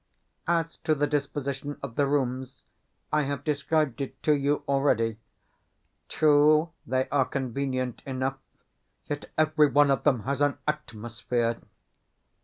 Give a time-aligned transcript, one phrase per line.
[0.47, 2.63] As to the disposition of the rooms,
[3.13, 5.19] I have described it to you already.
[6.09, 8.39] True, they are convenient enough,
[9.05, 11.61] yet every one of them has an ATMOSPHERE.